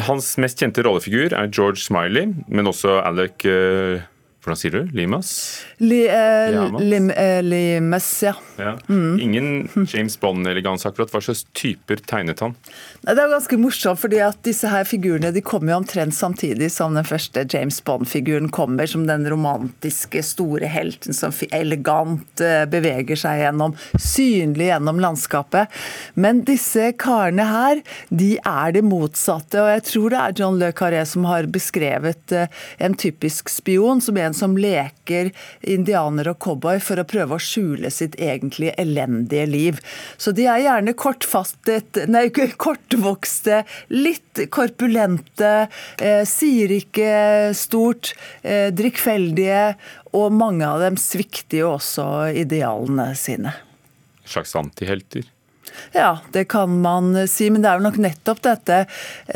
hans 0.04 0.34
mest 0.42 0.60
kjente 0.60 0.84
rollefigur 0.84 1.32
er 1.32 1.52
George 1.52 1.80
Smiley, 1.84 2.34
men 2.48 2.68
også 2.68 2.98
Alec 3.06 3.46
uh, 3.48 4.04
hvordan 4.46 4.60
sier 4.60 4.70
du? 4.70 4.82
Limas? 4.94 5.30
Li, 5.82 6.04
eh, 6.06 6.54
lim, 6.78 7.10
eh, 7.10 7.40
limes, 7.42 8.06
ja. 8.22 8.36
Ja. 8.58 8.76
Mm. 8.88 9.20
Ingen 9.20 9.68
James 9.88 10.20
Bond-elegans 10.20 10.86
akkurat. 10.86 11.10
Hva 11.12 11.20
slags 11.22 11.44
typer 11.56 12.00
tegnet 12.08 12.40
han? 12.44 12.54
Det 13.02 13.14
er 13.14 13.30
ganske 13.30 13.58
morsomt, 13.60 14.00
fordi 14.00 14.20
at 14.24 14.38
disse 14.46 14.70
her 14.70 14.86
figurene 14.88 15.32
de 15.34 15.42
kommer 15.44 15.74
jo 15.74 15.80
omtrent 15.82 16.16
samtidig 16.16 16.70
som 16.74 16.96
den 16.96 17.06
første 17.06 17.44
James 17.52 17.78
Bond-figuren 17.84 18.50
kommer, 18.54 18.88
som 18.90 19.06
den 19.08 19.26
romantiske, 19.30 20.22
store 20.26 20.68
helten 20.70 21.14
som 21.16 21.34
elegant 21.54 22.42
eh, 22.42 22.64
beveger 22.70 23.18
seg 23.20 23.42
gjennom, 23.44 23.76
synlig 24.00 24.70
gjennom 24.70 25.00
landskapet. 25.02 25.72
Men 26.14 26.42
disse 26.48 26.90
karene 26.98 27.46
her, 27.50 27.82
de 28.08 28.34
er 28.40 28.76
det 28.76 28.84
motsatte. 28.86 29.60
Og 29.62 29.70
jeg 29.74 29.86
tror 29.90 30.12
det 30.12 30.22
er 30.22 30.36
John 30.40 30.60
Le 30.60 30.72
Carré 30.76 31.04
som 31.08 31.26
har 31.28 31.48
beskrevet 31.52 32.34
eh, 32.34 32.50
en 32.82 32.96
typisk 32.98 33.52
spion 33.52 34.02
som 34.02 34.18
en 34.20 34.36
som 34.36 34.56
leker 34.58 35.32
indianer 35.62 36.32
og 36.32 36.40
cowboy 36.42 36.80
for 36.82 37.00
å 37.00 37.06
prøve 37.08 37.36
å 37.36 37.42
skjule 37.42 37.90
sitt 37.92 38.16
egentlig 38.46 38.72
elendige 38.78 39.46
liv. 39.46 39.80
Så 40.16 40.32
de 40.32 40.46
er 40.46 40.62
gjerne 40.64 40.94
kortfastet, 40.96 42.00
nei, 42.08 42.28
kortvokste, 42.64 43.64
litt 43.92 44.46
korpulente, 44.50 45.68
eh, 46.00 46.24
sier 46.28 46.72
ikke 46.78 47.52
stort, 47.56 48.14
eh, 48.42 48.70
drikkfeldige, 48.74 49.76
og 50.16 50.32
mange 50.32 50.66
av 50.66 50.80
dem 50.80 50.96
svikter 50.96 51.64
jo 51.64 51.72
også 51.76 52.32
idealene 52.32 53.12
sine. 53.18 53.52
Slags 54.26 54.56
antihelter? 54.58 55.26
Ja, 55.94 56.18
det 56.32 56.46
kan 56.52 56.80
man 56.82 57.14
si, 57.28 57.50
men 57.50 57.62
det 57.64 57.70
er 57.70 57.80
jo 57.80 57.86
nok 57.88 58.00
nettopp 58.02 58.42
dette 58.46 58.82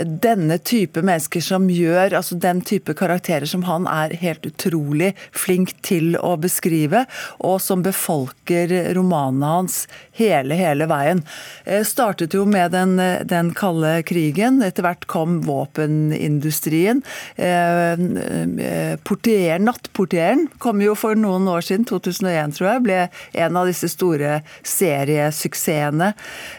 denne 0.00 0.58
type 0.58 1.02
mennesker 1.02 1.42
som 1.44 1.68
gjør 1.72 2.16
altså 2.18 2.38
den 2.40 2.62
type 2.66 2.94
karakterer 2.98 3.48
som 3.48 3.64
han 3.68 3.88
er 3.90 4.14
helt 4.20 4.46
utrolig 4.48 5.12
flink 5.36 5.74
til 5.86 6.16
å 6.20 6.36
beskrive, 6.40 7.04
og 7.38 7.60
som 7.62 7.84
befolker 7.84 8.72
romanene 8.96 9.50
hans 9.54 9.82
hele, 10.20 10.56
hele 10.58 10.86
veien. 10.90 11.22
Eh, 11.64 11.84
startet 11.86 12.34
jo 12.36 12.44
med 12.48 12.72
den, 12.74 12.96
den 13.28 13.52
kalde 13.56 14.00
krigen. 14.06 14.60
Etter 14.64 14.84
hvert 14.86 15.06
kom 15.10 15.40
våpenindustrien. 15.46 17.02
Eh, 17.36 17.92
eh, 17.92 18.96
portieren, 19.06 19.68
Nattportieren 19.70 20.46
kom 20.62 20.80
jo 20.82 20.96
for 20.98 21.18
noen 21.18 21.48
år 21.50 21.64
siden, 21.66 21.86
2001 21.88 22.56
tror 22.58 22.70
jeg, 22.72 22.84
ble 22.86 23.00
en 23.44 23.60
av 23.60 23.68
disse 23.70 23.90
store 23.92 24.40
seriesuksessene. 24.66 26.12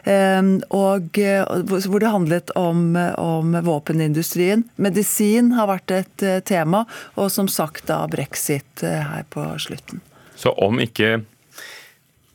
Ehm, 0.04 0.60
og 0.74 1.18
hvor 1.18 2.02
det 2.02 2.14
handlet 2.14 2.54
om, 2.60 2.96
om 3.18 3.58
våpenindustrien. 3.66 4.66
Medisin 4.82 5.54
har 5.58 5.70
vært 5.72 5.96
et 5.96 6.26
eh, 6.26 6.40
tema, 6.46 6.86
og 7.16 7.32
som 7.34 7.50
sagt 7.52 7.88
da 7.92 8.04
brexit 8.12 8.86
eh, 8.86 9.02
her 9.12 9.28
på 9.34 9.46
slutten. 9.62 10.02
Så 10.36 10.54
om 10.58 10.80
ikke 10.82 11.22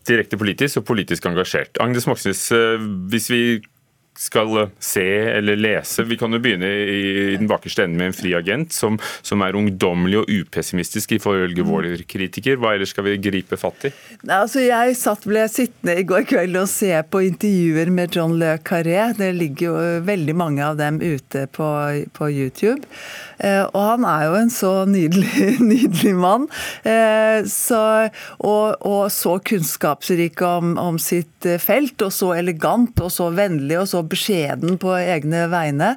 direkte 0.07 0.39
politisk 0.39 0.81
og 0.81 0.87
politisk 0.93 1.27
engasjert. 1.27 1.81
Agnes 1.83 2.07
Moxnes, 2.07 2.45
eh, 2.55 2.79
hvis 3.11 3.31
vi 3.33 3.43
skal 4.17 4.69
se 4.81 5.07
eller 5.37 5.59
lese. 5.59 6.05
Vi 6.09 6.17
kan 6.19 6.33
jo 6.33 6.41
begynne 6.43 6.69
i, 6.69 7.37
den 7.37 7.49
bakerste 7.51 7.85
enden 7.85 8.01
med 8.01 8.11
en 8.11 8.17
fri 8.17 8.33
agent 8.37 8.73
som, 8.75 8.99
som 9.25 9.43
er 9.45 9.57
ungdommelig 9.59 10.23
og 10.23 10.33
upessimistisk 10.33 11.17
ifølge 11.19 11.63
mm. 11.63 11.71
vår 11.71 11.89
kritiker. 12.09 12.59
Hva 12.61 12.75
ellers 12.77 12.95
skal 12.95 13.07
vi 13.09 13.17
gripe 13.23 13.59
fatt 13.61 13.89
i? 13.91 13.93
Altså, 14.25 14.63
jeg 14.65 14.97
satt, 14.99 15.27
ble 15.29 15.45
sittende 15.53 15.99
i 16.01 16.07
går 16.09 16.27
kveld 16.31 16.57
og 16.61 16.71
se 16.71 16.93
på 17.11 17.23
intervjuer 17.29 17.93
med 17.93 18.17
John 18.17 18.37
Le 18.41 18.57
Carré. 18.65 19.13
Det 19.19 19.33
ligger 19.37 19.69
jo 19.69 19.87
veldig 20.07 20.37
mange 20.37 20.65
av 20.65 20.81
dem 20.81 21.01
ute 21.05 21.47
på, 21.53 21.69
på 22.17 22.31
YouTube. 22.33 22.83
Eh, 23.39 23.65
og 23.67 23.83
han 23.83 24.07
er 24.09 24.27
jo 24.31 24.37
en 24.41 24.53
så 24.53 24.73
nydelig, 24.89 25.57
nydelig 25.73 26.15
mann. 26.17 26.49
Eh, 26.87 27.45
så, 27.51 27.83
og, 28.41 28.81
og, 28.81 29.05
så 29.13 29.37
kunnskapsrik 29.45 30.41
om, 30.47 30.77
om 30.81 31.01
sitt 31.03 31.47
felt, 31.63 32.01
og 32.03 32.15
så 32.15 32.33
elegant 32.39 32.97
og 33.05 33.13
så 33.13 33.29
vennlig 33.35 33.79
og 33.81 33.89
så 33.91 34.03
beskjeden 34.11 34.79
på 34.83 34.95
egne 34.97 35.47
vegne 35.53 35.95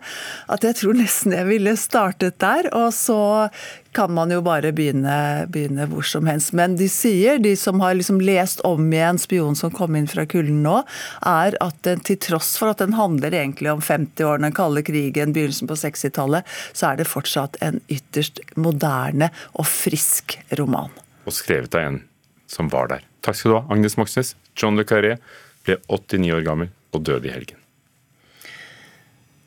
at 0.50 0.66
jeg 0.66 0.78
tror 0.82 0.98
nesten 0.98 1.36
jeg 1.36 1.48
ville 1.50 1.76
startet 1.80 2.40
der. 2.42 2.70
Og 2.76 2.92
så 2.96 3.50
kan 3.96 4.12
man 4.14 4.32
jo 4.32 4.42
bare 4.46 4.72
begynne, 4.76 5.48
begynne 5.50 5.88
hvor 5.90 6.06
som 6.06 6.28
helst. 6.30 6.54
Men 6.58 6.76
de 6.80 6.88
sier, 6.92 7.40
de 7.42 7.56
som 7.58 7.82
har 7.84 7.98
liksom 7.98 8.22
lest 8.22 8.62
om 8.68 8.86
igjen 8.94 9.18
'Spion 9.18 9.58
som 9.58 9.74
kom 9.74 9.96
inn 9.98 10.08
fra 10.08 10.26
kulden' 10.30 10.62
nå, 10.64 10.84
er 11.26 11.58
at 11.62 11.82
den, 11.88 12.00
til 12.06 12.20
tross 12.22 12.56
for 12.58 12.74
at 12.74 12.84
den 12.84 12.94
handler 12.94 13.34
egentlig 13.34 13.72
om 13.72 13.82
50-årene, 13.82 14.50
den 14.50 14.58
kalde 14.58 14.84
krigen, 14.86 15.34
begynnelsen 15.34 15.70
på 15.70 15.78
60-tallet, 15.80 16.46
så 16.74 16.92
er 16.92 17.02
det 17.02 17.10
fortsatt 17.10 17.58
en 17.66 17.82
ytterst 17.90 18.42
moderne 18.56 19.32
og 19.54 19.66
frisk 19.66 20.40
roman. 20.60 20.94
Og 21.26 21.34
skrevet 21.34 21.76
av 21.76 21.82
en 21.82 22.04
som 22.50 22.70
var 22.70 22.90
der. 22.94 23.06
Takk 23.26 23.36
skal 23.36 23.52
du 23.52 23.58
ha, 23.60 23.66
Agnes 23.74 23.98
Moxnes. 24.00 24.36
John 24.58 24.80
Le 24.80 24.86
Carré 24.88 25.18
ble 25.66 25.80
89 25.88 26.34
år 26.40 26.46
gammel 26.46 26.72
og 26.96 27.04
døde 27.06 27.30
i 27.30 27.34
helgen. 27.34 27.59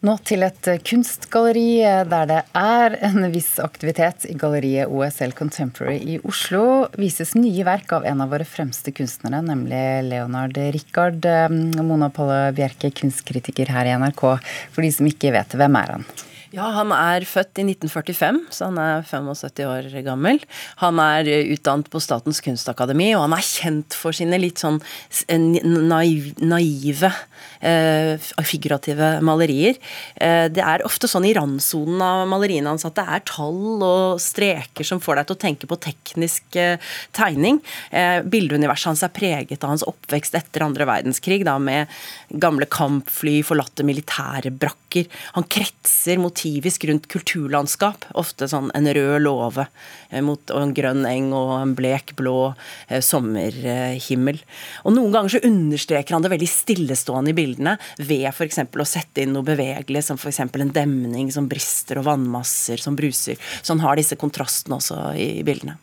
Nå 0.03 0.17
til 0.27 0.43
et 0.43 0.67
kunstgalleri 0.83 1.79
der 2.11 2.25
det 2.27 2.39
er 2.59 2.97
en 3.07 3.23
viss 3.31 3.61
aktivitet. 3.63 4.25
I 4.27 4.35
galleriet 4.35 4.91
OSL 4.91 5.31
Contemporary 5.39 6.01
i 6.03 6.17
Oslo 6.27 6.89
vises 6.99 7.37
nye 7.39 7.63
verk 7.63 7.95
av 7.95 8.09
en 8.11 8.25
av 8.25 8.35
våre 8.35 8.43
fremste 8.43 8.91
kunstnere, 8.91 9.45
nemlig 9.47 9.85
Leonard 10.09 10.59
Rikard. 10.75 11.23
Mona 11.79 12.11
Palle 12.11 12.51
Bjerke, 12.57 12.91
kunstkritiker 12.99 13.71
her 13.71 13.93
i 13.93 13.95
NRK. 14.03 14.27
For 14.75 14.83
de 14.83 14.91
som 14.99 15.07
ikke 15.07 15.31
vet 15.39 15.55
hvem 15.55 15.79
er 15.85 15.95
han? 15.95 16.11
Ja, 16.53 16.67
han 16.77 16.91
er 16.93 17.25
født 17.25 17.63
i 17.63 17.65
1945, 17.65 18.39
så 18.53 18.67
han 18.69 18.77
er 18.77 19.07
75 19.09 19.65
år 19.65 19.87
gammel. 20.05 20.43
Han 20.83 20.99
er 21.01 21.25
eh, 21.25 21.47
utdannet 21.55 21.89
på 21.89 22.01
Statens 22.05 22.43
kunstakademi, 22.45 23.07
og 23.17 23.25
han 23.25 23.37
er 23.39 23.47
kjent 23.47 23.97
for 23.97 24.13
sine 24.13 24.37
litt 24.37 24.61
sånn 24.61 24.77
naiv, 25.33 26.27
naive, 26.45 27.09
eh, 27.65 28.29
figurative 28.45 29.15
malerier. 29.25 29.79
Eh, 30.21 30.51
det 30.53 30.61
er 30.61 30.85
ofte 30.85 31.09
sånn 31.09 31.25
i 31.25 31.33
randsonen 31.39 32.05
av 32.05 32.27
maleriene 32.29 32.69
hans 32.69 32.85
at 32.85 33.01
det 33.01 33.07
er 33.09 33.25
tall 33.33 33.81
og 33.89 34.21
streker 34.21 34.85
som 34.85 35.01
får 35.01 35.23
deg 35.23 35.31
til 35.31 35.39
å 35.39 35.43
tenke 35.47 35.73
på 35.73 35.81
teknisk 35.89 36.61
eh, 36.61 36.77
tegning. 37.17 37.63
Eh, 37.89 38.19
bildeuniverset 38.29 38.91
hans 38.91 39.07
er 39.09 39.15
preget 39.17 39.65
av 39.65 39.73
hans 39.73 39.87
oppvekst 39.89 40.37
etter 40.37 40.69
andre 40.69 40.91
verdenskrig, 40.93 41.47
da 41.49 41.57
med 41.57 41.89
gamle 42.45 42.69
kampfly, 42.69 43.39
forlatte 43.41 43.89
militære 43.89 44.53
brakker. 44.53 45.09
Han 45.41 45.49
kretser 45.49 46.21
mot 46.21 46.42
motivisk 46.43 46.85
rundt 46.85 47.07
kulturlandskap. 47.09 48.05
Ofte 48.15 48.49
sånn 48.49 48.71
en 48.75 48.87
rød 48.87 49.23
låve 49.23 49.67
eh, 50.11 50.23
mot 50.23 50.51
en 50.51 50.75
grønn 50.75 51.07
eng 51.07 51.33
og 51.33 51.61
en 51.61 51.75
blek 51.75 52.15
blå 52.17 52.55
eh, 52.89 53.01
sommerhimmel. 53.01 54.41
Og 54.85 54.97
Noen 54.97 55.13
ganger 55.13 55.37
så 55.37 55.43
understreker 55.47 56.15
han 56.15 56.23
det 56.23 56.33
veldig 56.33 56.51
stillestående 56.51 57.31
i 57.31 57.37
bildene 57.37 57.77
ved 57.99 58.27
f.eks. 58.33 58.59
å 58.59 58.89
sette 58.89 59.23
inn 59.23 59.33
noe 59.37 59.47
bevegelig, 59.47 60.05
som 60.05 60.19
f.eks. 60.19 60.41
en 60.41 60.75
demning 60.75 61.31
som 61.33 61.49
brister 61.49 62.01
og 62.01 62.09
vannmasser 62.11 62.83
som 62.83 62.97
bruser. 62.99 63.39
Så 63.63 63.75
han 63.75 63.85
har 63.85 63.97
disse 63.97 64.19
kontrastene 64.19 64.81
også 64.81 65.13
i 65.15 65.47
bildene. 65.47 65.79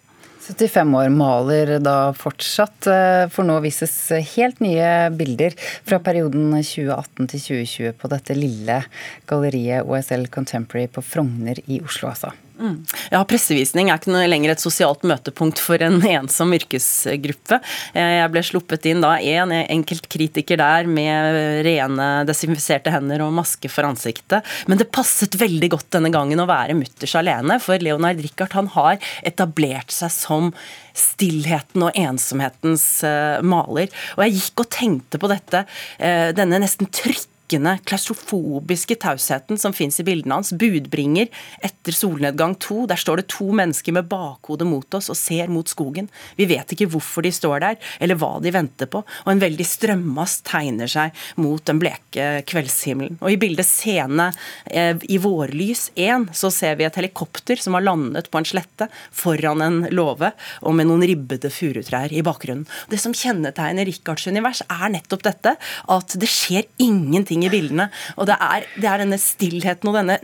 75 0.50 0.96
år 0.98 1.10
maler 1.14 1.76
da 1.84 2.12
fortsatt, 2.18 2.88
eh, 2.90 3.28
for 3.30 3.46
nå 3.46 3.60
vises 3.62 3.94
helt 4.34 4.60
nye 4.64 5.10
bilder 5.14 5.54
fra 5.86 6.00
perioden 6.02 6.50
2018 6.58 7.30
til 7.30 7.46
2020 7.46 7.98
på 8.02 8.10
dette 8.10 8.38
lille 8.38 8.82
galleriet 9.30 9.86
OSL 9.86 10.26
Contemporary 10.34 10.90
på 10.90 11.06
Frogner 11.06 11.62
i 11.68 11.82
Oslo, 11.86 12.10
altså. 12.10 12.34
Mm. 12.60 12.84
Ja, 13.14 13.22
Pressevisning 13.28 13.88
er 13.90 14.00
ikke 14.02 14.12
noe 14.12 14.28
lenger 14.28 14.52
et 14.52 14.64
sosialt 14.64 15.06
møtepunkt 15.08 15.62
for 15.64 15.80
en 15.86 16.02
ensom 16.18 16.52
yrkesgruppe. 16.58 17.62
Eh, 17.94 18.16
jeg 18.20 18.34
ble 18.34 18.44
sluppet 18.46 18.90
inn 18.92 19.04
da 19.04 19.16
en 19.20 19.54
enkelt 19.62 20.10
kritiker 20.12 20.60
der 20.60 20.90
med 20.90 21.64
rene 21.68 22.10
desinfiserte 22.28 22.92
hender 22.94 23.24
og 23.24 23.34
maske 23.38 23.72
for 23.72 23.88
ansiktet. 23.88 24.46
Men 24.68 24.82
det 24.82 24.90
passet 24.96 25.40
veldig 25.40 25.72
godt 25.76 25.90
denne 25.96 26.12
gangen 26.14 26.44
å 26.44 26.50
være 26.50 26.78
mutters 26.78 27.16
alene, 27.20 27.60
for 27.64 27.80
Leonard 27.80 28.20
Richard 28.24 28.56
han 28.58 28.70
har 28.76 29.00
etablert 29.24 29.96
seg 29.96 30.12
som 30.14 30.54
stillheten 31.00 31.84
og 31.86 31.96
ensomhetens 31.98 32.86
eh, 33.08 33.40
maler. 33.46 33.88
Og 34.18 34.26
jeg 34.26 34.38
gikk 34.40 34.66
og 34.66 34.72
tenkte 34.74 35.22
på 35.22 35.30
dette, 35.32 35.64
eh, 36.04 36.30
denne 36.36 36.60
nesten 36.60 36.90
trykk 36.92 37.29
trykkende, 37.50 37.80
klaustrofobiske 37.84 38.96
tausheten 38.96 39.58
som 39.58 39.74
fins 39.74 40.00
i 40.00 40.04
bildene 40.04 40.36
hans. 40.36 40.54
Budbringer 40.54 41.28
etter 41.62 41.92
solnedgang 41.92 42.56
to. 42.56 42.86
Der 42.88 42.96
står 42.96 43.18
det 43.18 43.30
to 43.30 43.52
mennesker 43.52 43.94
med 43.94 44.08
bakhodet 44.10 44.68
mot 44.68 44.94
oss 44.94 45.10
og 45.10 45.18
ser 45.18 45.50
mot 45.50 45.68
skogen. 45.68 46.10
Vi 46.38 46.46
vet 46.46 46.70
ikke 46.72 46.90
hvorfor 46.90 47.24
de 47.24 47.32
står 47.32 47.60
der, 47.60 47.78
eller 48.00 48.16
hva 48.16 48.40
de 48.42 48.52
venter 48.54 48.86
på. 48.86 49.02
Og 49.02 49.32
en 49.32 49.42
veldig 49.42 49.66
strømmast 49.66 50.46
tegner 50.46 50.88
seg 50.88 51.12
mot 51.38 51.64
den 51.66 51.80
bleke 51.80 52.44
kveldshimmelen. 52.46 53.18
Og 53.22 53.34
i 53.34 53.40
bildet 53.40 53.66
Scene 53.66 54.32
eh, 54.66 54.96
i 55.10 55.18
vårlys 55.18 55.90
1 55.96 56.30
så 56.36 56.52
ser 56.54 56.78
vi 56.78 56.86
et 56.86 57.00
helikopter 57.00 57.60
som 57.60 57.78
har 57.78 57.86
landet 57.86 58.30
på 58.30 58.40
en 58.40 58.48
slette 58.48 58.90
foran 59.12 59.62
en 59.66 59.82
låve, 59.92 60.32
og 60.62 60.76
med 60.78 60.90
noen 60.90 61.06
ribbede 61.08 61.50
furutrær 61.54 62.14
i 62.14 62.24
bakgrunnen. 62.26 62.68
Det 62.90 63.00
som 63.02 63.16
kjennetegner 63.16 63.88
Richards 63.90 64.28
univers, 64.30 64.62
er 64.70 64.90
nettopp 64.94 65.26
dette, 65.26 65.56
at 65.90 66.18
det 66.20 66.30
skjer 66.30 66.68
ingenting 66.82 67.39
ting 67.40 67.50
i 67.50 67.54
bildene. 67.54 67.90
Og 68.18 68.30
det 68.30 68.40
er, 68.40 68.72
det 68.80 68.90
er 68.90 69.06
denne 69.06 69.20
stillheten 69.22 69.92
og 69.92 70.02
denne 70.02 70.20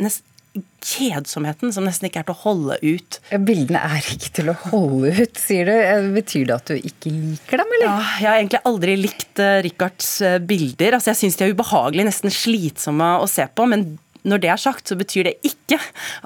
kjedsomheten 0.86 1.74
som 1.76 1.84
nesten 1.84 2.08
ikke 2.08 2.22
er 2.22 2.28
til 2.30 2.36
å 2.36 2.42
holde 2.46 2.78
ut. 2.80 3.18
Bildene 3.44 3.82
er 3.90 4.06
ikke 4.14 4.32
til 4.38 4.52
å 4.54 4.56
holde 4.70 5.12
ut, 5.18 5.40
sier 5.42 5.68
du. 5.68 6.12
Betyr 6.16 6.46
det 6.48 6.56
at 6.56 6.72
du 6.72 6.78
ikke 6.78 7.12
liker 7.12 7.60
dem, 7.60 7.74
eller? 7.76 7.90
Ja, 7.90 7.98
jeg 8.22 8.30
har 8.30 8.40
egentlig 8.40 8.62
aldri 8.70 8.96
likt 9.02 9.42
uh, 9.44 9.58
Richards 9.66 10.14
uh, 10.24 10.38
bilder. 10.40 10.96
Altså, 10.96 11.12
jeg 11.12 11.24
syns 11.24 11.40
de 11.40 11.48
er 11.48 11.58
ubehagelige, 11.58 12.08
nesten 12.08 12.32
slitsomme 12.32 13.10
å 13.20 13.28
se 13.28 13.50
på. 13.52 13.68
Men 13.72 13.88
når 14.26 14.42
det 14.44 14.52
er 14.52 14.62
sagt, 14.62 14.90
så 14.90 14.98
betyr 14.98 15.30
det 15.30 15.36
ikke 15.46 15.78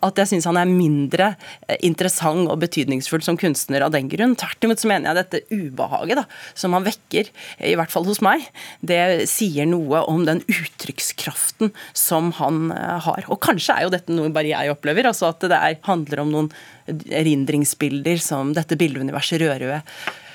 at 0.06 0.20
jeg 0.20 0.32
syns 0.32 0.48
han 0.50 0.60
er 0.60 0.70
mindre 0.70 1.32
eh, 1.68 1.78
interessant 1.86 2.50
og 2.50 2.60
betydningsfull 2.64 3.24
som 3.26 3.38
kunstner 3.40 3.86
av 3.86 3.94
den 3.96 4.10
grunn. 4.12 4.38
Tvert 4.40 4.66
imot 4.66 4.82
så 4.82 4.92
mener 4.92 5.12
jeg 5.12 5.20
dette 5.20 5.42
ubehaget 5.52 6.22
da, 6.22 6.26
som 6.58 6.76
han 6.78 6.88
vekker, 6.88 7.32
i 7.68 7.76
hvert 7.80 7.94
fall 7.94 8.08
hos 8.08 8.22
meg, 8.26 8.48
det 8.86 9.30
sier 9.32 9.68
noe 9.70 10.04
om 10.10 10.24
den 10.28 10.44
uttrykkskraften 10.48 11.74
som 11.98 12.34
han 12.40 12.70
eh, 12.76 12.98
har. 13.10 13.28
Og 13.28 13.42
kanskje 13.44 13.76
er 13.76 13.88
jo 13.88 13.94
dette 13.94 14.16
noe 14.16 14.32
bare 14.34 14.54
jeg 14.54 14.74
opplever, 14.74 15.10
altså 15.12 15.32
at 15.34 15.44
det 15.50 15.60
er, 15.60 15.80
handler 15.90 16.24
om 16.24 16.34
noen 16.34 16.52
erindringsbilder 16.90 18.22
som 18.24 18.56
dette 18.56 18.80
bildeuniverset 18.80 19.44
rører 19.44 19.70
ved 19.76 20.26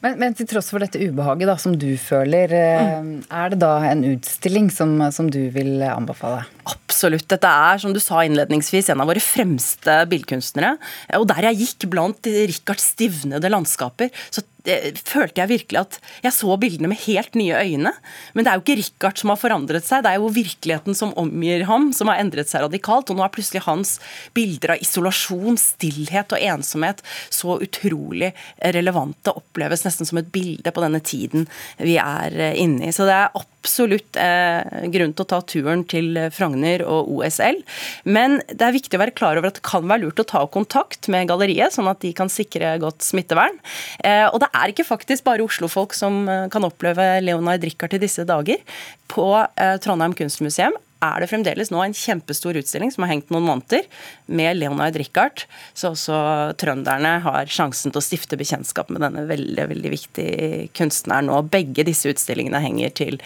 men, 0.00 0.16
men, 0.20 0.34
til 0.36 0.48
tross 0.48 0.70
for 0.72 0.80
dette 0.80 1.00
ubehaget 1.00 1.48
da, 1.50 1.56
som 1.60 1.74
du 1.76 1.90
føler, 2.00 2.52
mm. 3.04 3.10
er 3.36 3.52
det 3.52 3.58
da 3.60 3.72
en 3.90 4.04
utstilling 4.14 4.70
som, 4.72 4.94
som, 5.12 5.28
du 5.32 5.42
vil 5.52 5.82
anbefale? 5.84 6.46
Absolutt. 6.70 7.26
Dette 7.28 7.50
er, 7.50 7.80
som 7.82 7.92
du 7.92 8.00
sa 8.00 8.22
innledningsvis, 8.24 8.88
en 8.92 9.04
av 9.04 9.10
våre 9.10 9.20
fremste 9.20 9.98
billedkunstnere. 10.08 10.72
Og 11.20 11.28
der 11.28 11.50
jeg 11.50 11.60
gikk 11.64 11.90
blant 11.92 12.30
Rikards 12.30 12.90
stivnede 12.94 13.52
landskaper, 13.52 14.08
så 14.32 14.44
det, 14.66 14.76
følte 15.08 15.42
jeg 15.42 15.50
virkelig 15.50 15.80
at 15.80 15.98
jeg 16.24 16.36
så 16.36 16.56
bildene 16.60 16.90
med 16.92 17.00
helt 17.06 17.36
nye 17.38 17.56
øyne. 17.60 17.92
Men 18.34 18.46
det 18.46 18.52
er 18.52 18.58
jo 18.58 18.64
ikke 18.64 18.78
Richard 18.80 19.20
som 19.20 19.32
har 19.32 19.40
forandret 19.40 19.86
seg, 19.86 20.04
det 20.04 20.12
er 20.12 20.20
jo 20.20 20.32
virkeligheten 20.34 20.96
som 20.96 21.14
omgir 21.20 21.64
ham, 21.70 21.90
som 21.96 22.10
har 22.12 22.20
endret 22.22 22.50
seg 22.50 22.64
radikalt. 22.66 23.10
Og 23.10 23.18
nå 23.18 23.26
er 23.26 23.34
plutselig 23.34 23.64
hans 23.66 23.96
bilder 24.36 24.74
av 24.76 24.84
isolasjon, 24.84 25.58
stillhet 25.60 26.34
og 26.36 26.48
ensomhet 26.50 27.04
så 27.32 27.58
utrolig 27.62 28.32
relevante, 28.76 29.34
oppleves 29.36 29.86
nesten 29.86 30.08
som 30.08 30.20
et 30.20 30.32
bilde 30.32 30.74
på 30.74 30.84
denne 30.84 31.02
tiden 31.04 31.48
vi 31.78 31.96
er 32.00 32.36
inne 32.58 32.90
i. 32.90 32.94
Så 32.94 33.08
det 33.08 33.16
er 33.16 33.32
absolutt 33.60 34.16
eh, 34.16 34.88
grunn 34.92 35.12
til 35.14 35.24
å 35.24 35.28
ta 35.28 35.40
turen 35.44 35.84
til 35.88 36.16
Frogner 36.32 36.84
og 36.88 37.10
OSL. 37.18 37.60
Men 38.08 38.38
det 38.48 38.66
er 38.66 38.76
viktig 38.76 38.96
å 38.96 39.02
være 39.02 39.16
klar 39.16 39.38
over 39.38 39.50
at 39.50 39.60
det 39.60 39.66
kan 39.66 39.86
være 39.88 40.06
lurt 40.06 40.22
å 40.22 40.28
ta 40.28 40.44
kontakt 40.48 41.10
med 41.12 41.28
galleriet, 41.30 41.74
sånn 41.76 41.90
at 41.90 42.00
de 42.04 42.12
kan 42.16 42.32
sikre 42.32 42.72
godt 42.82 43.04
smittevern. 43.04 43.58
Eh, 44.04 44.26
og 44.30 44.40
det 44.42 44.50
er 44.56 44.72
ikke 44.72 44.88
faktisk 44.88 45.26
bare 45.28 45.44
Oslo-folk 45.44 45.96
som 45.96 46.22
eh, 46.28 46.46
kan 46.52 46.64
oppleve 46.66 47.12
Leonard 47.24 47.64
Richard 47.66 47.96
i 47.96 48.02
disse 48.02 48.24
dager. 48.28 48.62
På 49.10 49.32
eh, 49.42 49.76
Trondheim 49.82 50.16
kunstmuseum 50.16 50.76
er 51.00 51.22
det 51.22 51.28
fremdeles 51.30 51.70
nå 51.72 51.80
en 51.82 51.96
kjempestor 51.96 52.58
utstilling 52.60 52.92
som 52.92 53.04
har 53.04 53.14
hengt 53.14 53.32
noen 53.32 53.46
måneder, 53.46 53.86
med 54.30 54.58
Leonard 54.60 54.96
Richard, 55.00 55.44
så 55.74 55.92
også 55.94 56.18
trønderne 56.60 57.16
har 57.24 57.50
sjansen 57.50 57.92
til 57.92 58.00
å 58.00 58.04
stifte 58.04 58.38
bekjentskap 58.40 58.92
med 58.92 59.02
denne 59.04 59.24
veldig 59.28 59.66
veldig 59.72 59.92
viktige 59.92 60.68
kunstneren. 60.76 61.32
Og 61.32 61.50
begge 61.52 61.84
disse 61.88 62.12
utstillingene 62.12 62.62
henger 62.62 62.94
til 63.02 63.18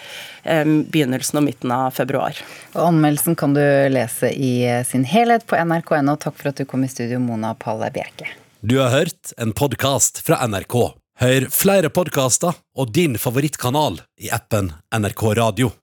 um, 0.47 0.83
begynnelsen 0.89 1.43
og 1.43 1.47
midten 1.49 1.75
av 1.75 1.93
februar. 1.99 2.39
Og 2.73 2.89
Anmeldelsen 2.89 3.39
kan 3.39 3.57
du 3.57 3.63
lese 3.93 4.33
i 4.33 4.55
sin 4.89 5.07
helhet 5.09 5.47
på 5.51 5.59
nrk.no. 5.61 6.17
Takk 6.17 6.41
for 6.41 6.53
at 6.53 6.61
du 6.63 6.69
kom 6.69 6.87
i 6.87 6.91
studio, 6.93 7.21
Mona 7.23 7.55
Palle 7.59 7.91
Bjerke. 7.95 8.31
Du 8.65 8.79
har 8.81 8.95
hørt 8.95 9.35
en 9.37 9.53
podkast 9.53 10.23
fra 10.25 10.41
NRK. 10.49 10.95
Hør 11.21 11.47
flere 11.55 11.93
podkaster 11.95 12.57
og 12.75 12.91
din 12.97 13.19
favorittkanal 13.21 14.01
i 14.25 14.33
appen 14.35 14.73
NRK 14.97 15.25
Radio. 15.39 15.75